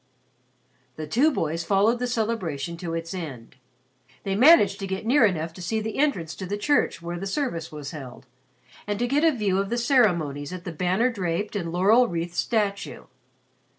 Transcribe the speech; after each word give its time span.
The 0.95 1.05
two 1.05 1.29
boys 1.29 1.63
followed 1.63 1.99
the 1.99 2.07
celebration 2.07 2.75
to 2.77 2.95
its 2.95 3.13
end. 3.13 3.57
They 4.23 4.35
managed 4.35 4.79
to 4.79 4.87
get 4.87 5.05
near 5.05 5.25
enough 5.27 5.53
to 5.53 5.61
see 5.61 5.79
the 5.79 5.99
entrance 5.99 6.33
to 6.37 6.47
the 6.47 6.57
church 6.57 7.03
where 7.03 7.19
the 7.19 7.27
service 7.27 7.71
was 7.71 7.91
held 7.91 8.25
and 8.87 8.97
to 8.97 9.05
get 9.07 9.23
a 9.23 9.31
view 9.31 9.59
of 9.59 9.69
the 9.69 9.77
ceremonies 9.77 10.51
at 10.51 10.63
the 10.63 10.71
banner 10.71 11.11
draped 11.11 11.55
and 11.55 11.71
laurel 11.71 12.07
wreathed 12.07 12.33
statue. 12.33 13.03